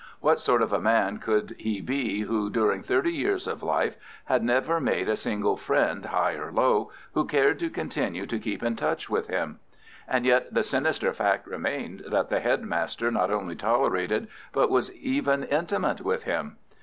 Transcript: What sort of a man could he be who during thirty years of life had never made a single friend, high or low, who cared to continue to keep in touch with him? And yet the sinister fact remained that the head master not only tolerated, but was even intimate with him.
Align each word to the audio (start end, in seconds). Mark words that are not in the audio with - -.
What 0.19 0.39
sort 0.39 0.63
of 0.63 0.73
a 0.73 0.81
man 0.81 1.19
could 1.19 1.55
he 1.59 1.79
be 1.79 2.21
who 2.21 2.49
during 2.49 2.81
thirty 2.81 3.11
years 3.11 3.45
of 3.45 3.61
life 3.61 3.97
had 4.25 4.43
never 4.43 4.79
made 4.79 5.07
a 5.07 5.15
single 5.15 5.55
friend, 5.57 6.05
high 6.07 6.33
or 6.33 6.51
low, 6.51 6.89
who 7.13 7.23
cared 7.27 7.59
to 7.59 7.69
continue 7.69 8.25
to 8.25 8.39
keep 8.39 8.63
in 8.63 8.75
touch 8.75 9.11
with 9.11 9.27
him? 9.27 9.59
And 10.07 10.25
yet 10.25 10.51
the 10.55 10.63
sinister 10.63 11.13
fact 11.13 11.45
remained 11.45 12.05
that 12.07 12.29
the 12.29 12.39
head 12.39 12.63
master 12.63 13.11
not 13.11 13.29
only 13.29 13.55
tolerated, 13.55 14.27
but 14.51 14.71
was 14.71 14.91
even 14.95 15.43
intimate 15.43 16.01
with 16.01 16.23
him. 16.23 16.57